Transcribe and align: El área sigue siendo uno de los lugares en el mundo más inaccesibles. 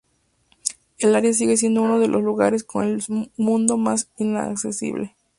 El 0.97 1.13
área 1.13 1.31
sigue 1.31 1.57
siendo 1.57 1.83
uno 1.83 1.99
de 1.99 2.07
los 2.07 2.23
lugares 2.23 2.65
en 2.73 2.81
el 3.17 3.31
mundo 3.37 3.77
más 3.77 4.09
inaccesibles. 4.17 5.11